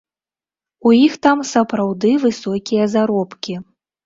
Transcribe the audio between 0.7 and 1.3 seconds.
У іх